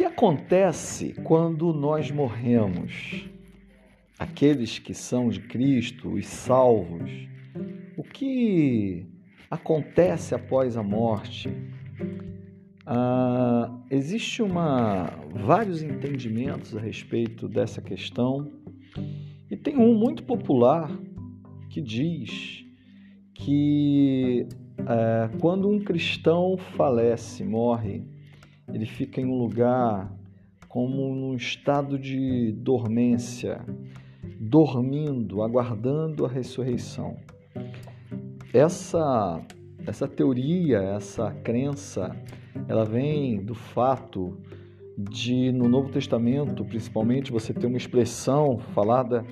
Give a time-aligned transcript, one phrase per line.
[0.00, 3.28] que acontece quando nós morremos?
[4.18, 7.28] Aqueles que são de Cristo, os salvos,
[7.98, 9.06] o que
[9.50, 11.54] acontece após a morte?
[12.86, 18.50] Ah, existe uma, vários entendimentos a respeito dessa questão
[19.50, 20.90] e tem um muito popular
[21.68, 22.64] que diz
[23.34, 24.48] que
[24.78, 28.02] é, quando um cristão falece, morre,
[28.72, 30.12] ele fica em um lugar
[30.68, 33.60] como num estado de dormência,
[34.38, 37.16] dormindo, aguardando a ressurreição.
[38.52, 39.44] Essa
[39.86, 42.14] essa teoria, essa crença,
[42.68, 44.36] ela vem do fato
[44.96, 49.24] de no Novo Testamento, principalmente, você ter uma expressão falada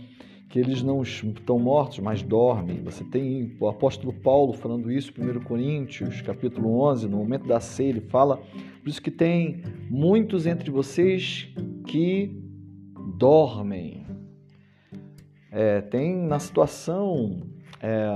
[0.49, 2.83] que eles não estão mortos, mas dormem.
[2.83, 7.91] Você tem o apóstolo Paulo falando isso, 1 Coríntios, capítulo 11, no momento da ceia,
[7.91, 11.49] ele fala, por isso que tem muitos entre vocês
[11.87, 12.35] que
[13.17, 14.07] dormem.
[15.51, 17.43] É, tem na situação,
[17.83, 18.09] é,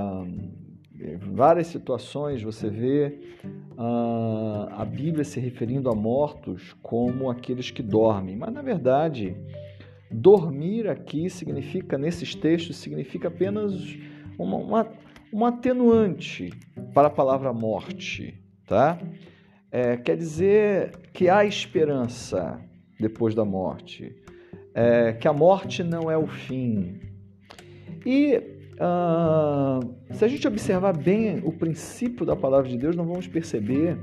[1.31, 3.19] várias situações você vê
[3.77, 9.35] uh, a Bíblia se referindo a mortos como aqueles que dormem, mas na verdade
[10.13, 13.73] Dormir aqui significa, nesses textos, significa apenas
[14.37, 14.87] uma, uma,
[15.31, 16.51] uma atenuante
[16.93, 18.99] para a palavra morte, tá?
[19.71, 22.61] É, quer dizer que há esperança
[22.99, 24.15] depois da morte,
[24.73, 26.99] é, que a morte não é o fim.
[28.05, 28.37] E
[28.73, 33.97] uh, se a gente observar bem o princípio da palavra de Deus, nós vamos perceber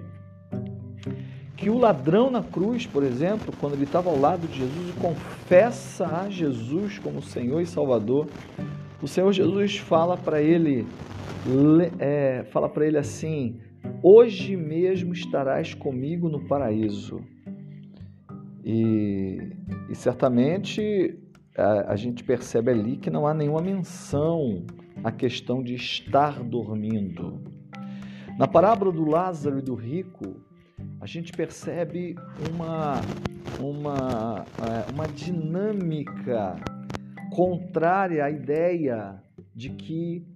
[1.61, 4.98] que o ladrão na cruz, por exemplo, quando ele estava ao lado de Jesus e
[4.98, 8.27] confessa a Jesus como Senhor e Salvador,
[9.02, 10.86] o Senhor Jesus fala para ele,
[11.98, 13.61] é, fala para ele assim:
[14.02, 17.20] hoje mesmo estarás comigo no paraíso.
[18.64, 19.52] E,
[19.90, 21.18] e certamente
[21.55, 24.64] a, a gente percebe ali que não há nenhuma menção
[25.05, 27.39] à questão de estar dormindo.
[28.39, 30.40] Na parábola do Lázaro e do rico,
[31.00, 32.14] a gente percebe
[32.52, 33.00] uma,
[33.58, 36.56] uma, é, uma dinâmica
[37.30, 39.22] contrária à ideia
[39.55, 40.27] de que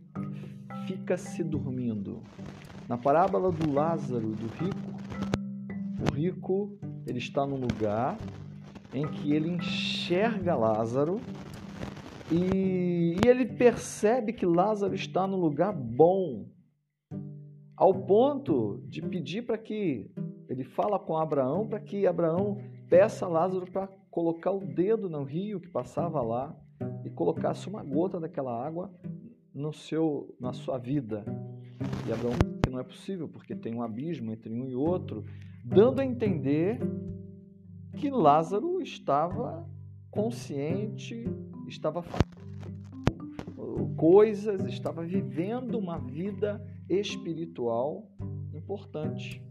[0.86, 2.22] fica se dormindo.
[2.88, 4.94] Na parábola do Lázaro, do rico,
[6.10, 8.16] o rico ele está num lugar
[8.92, 11.20] em que ele enxerga Lázaro
[12.32, 16.46] e, e ele percebe que Lázaro está num lugar bom,
[17.76, 20.10] ao ponto de pedir para que
[20.54, 25.24] ele fala com Abraão para que Abraão peça a Lázaro para colocar o dedo no
[25.24, 26.56] rio que passava lá
[27.04, 28.92] e colocasse uma gota daquela água
[29.52, 31.24] no seu, na sua vida.
[32.06, 35.24] E Abraão que não é possível porque tem um abismo entre um e outro,
[35.64, 36.78] dando a entender
[37.96, 39.68] que Lázaro estava
[40.08, 41.26] consciente,
[41.66, 42.44] estava fazendo
[43.96, 48.08] coisas, estava vivendo uma vida espiritual
[48.52, 49.43] importante.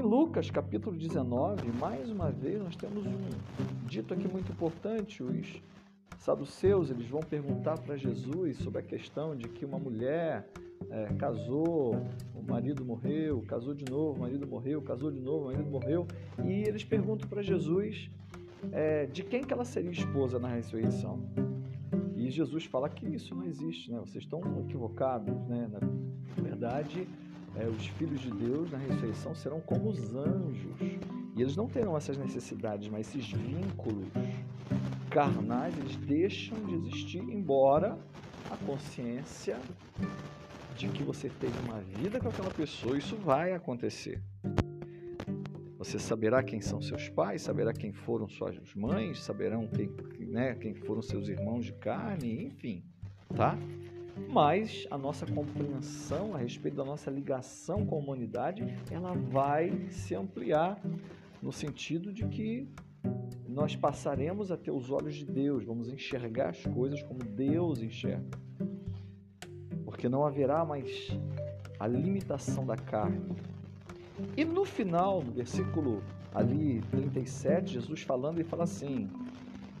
[0.00, 5.22] Em Lucas capítulo 19, mais uma vez, nós temos um dito aqui muito importante.
[5.22, 5.62] Os
[6.16, 10.48] saduceus eles vão perguntar para Jesus sobre a questão de que uma mulher
[10.88, 12.02] é, casou,
[12.34, 16.06] o marido morreu, casou de novo, o marido morreu, casou de novo, o marido morreu.
[16.46, 18.10] E eles perguntam para Jesus
[18.72, 21.20] é, de quem que ela seria esposa na ressurreição.
[22.16, 23.98] E Jesus fala que isso não existe, né?
[23.98, 25.68] Vocês estão equivocados, né?
[25.70, 27.06] Na verdade,
[27.60, 30.80] é, os filhos de Deus na ressurreição serão como os anjos.
[31.36, 34.08] E eles não terão essas necessidades, mas esses vínculos
[35.10, 37.98] carnais, eles deixam de existir, embora
[38.50, 39.58] a consciência
[40.76, 44.22] de que você teve uma vida com aquela pessoa, isso vai acontecer.
[45.76, 49.90] Você saberá quem são seus pais, saberá quem foram suas mães, saberão quem,
[50.26, 52.84] né, quem foram seus irmãos de carne, enfim,
[53.34, 53.58] tá?
[54.28, 60.14] Mas a nossa compreensão a respeito da nossa ligação com a humanidade, ela vai se
[60.14, 60.80] ampliar
[61.42, 62.68] no sentido de que
[63.48, 68.38] nós passaremos a ter os olhos de Deus, vamos enxergar as coisas como Deus enxerga.
[69.84, 71.08] Porque não haverá mais
[71.78, 73.36] a limitação da carne.
[74.36, 76.02] E no final, no versículo
[76.34, 79.08] ali 37, Jesus falando, ele fala assim: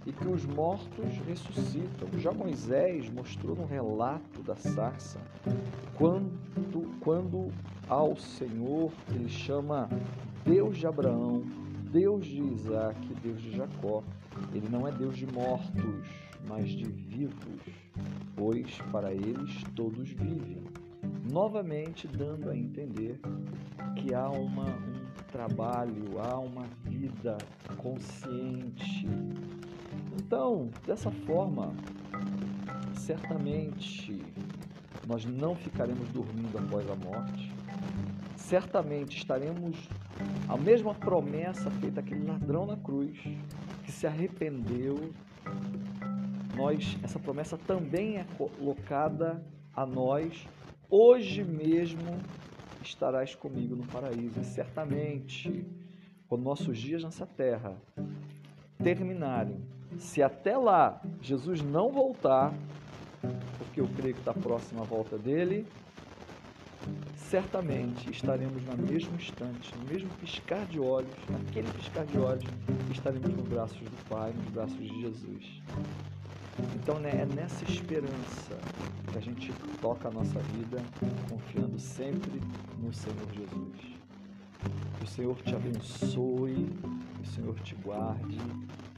[0.06, 2.08] e que os mortos ressuscitam.
[2.18, 5.20] Já Moisés mostrou no relato da sarça
[5.94, 6.30] quando,
[7.00, 7.52] quando
[7.88, 9.88] ao Senhor ele chama
[10.44, 11.42] Deus de Abraão,
[11.90, 14.02] Deus de Isaac, Deus de Jacó.
[14.54, 16.06] Ele não é Deus de mortos,
[16.48, 17.60] mas de vivos,
[18.36, 20.64] pois para eles todos vivem.
[21.30, 23.20] Novamente dando a entender
[23.96, 27.38] que há uma, um trabalho, há uma vida vida
[27.76, 29.06] consciente.
[30.20, 31.72] Então, dessa forma,
[32.94, 34.22] certamente
[35.08, 37.50] nós não ficaremos dormindo após a morte.
[38.36, 39.76] Certamente estaremos
[40.46, 43.18] a mesma promessa feita àquele ladrão na cruz
[43.82, 45.10] que se arrependeu.
[46.54, 49.42] Nós, essa promessa também é colocada
[49.74, 50.46] a nós
[50.90, 52.18] hoje mesmo
[52.82, 54.38] estarás comigo no paraíso.
[54.38, 55.64] E certamente,
[56.28, 57.74] quando nossos dias nessa terra
[58.82, 62.52] terminarem, se até lá Jesus não voltar,
[63.58, 65.66] porque eu creio que está próximo a volta dele,
[67.16, 72.44] certamente estaremos no mesmo instante, no mesmo piscar de olhos, naquele piscar de olhos,
[72.90, 75.62] estaremos nos braços do Pai, nos braços de Jesus.
[76.74, 78.58] Então né, é nessa esperança
[79.12, 80.82] que a gente toca a nossa vida,
[81.28, 82.40] confiando sempre
[82.78, 84.00] no Senhor Jesus.
[84.98, 86.68] Que o Senhor te abençoe,
[87.14, 88.38] que o Senhor te guarde,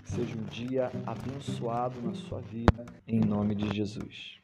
[0.05, 4.41] seja um dia abençoado na sua vida, em nome de Jesus.